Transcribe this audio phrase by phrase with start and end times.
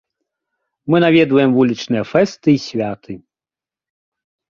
[0.93, 3.13] Мы наведваем вулічныя фэсты і святы.